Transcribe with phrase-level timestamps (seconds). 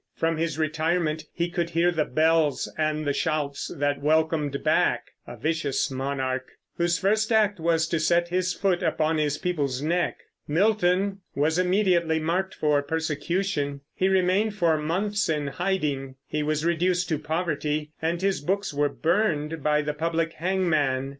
[0.15, 5.37] From his retirement he could hear the bells and the shouts that welcomed back a
[5.37, 10.17] vicious monarch, whose first act was to set his foot upon his people's neck.
[10.47, 17.07] Milton was immediately marked for persecution; he remained for months in hiding; he was reduced
[17.09, 21.09] to poverty, and his books were burned by the public hangman.